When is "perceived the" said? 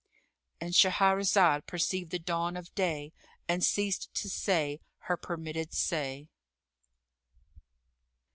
1.67-2.17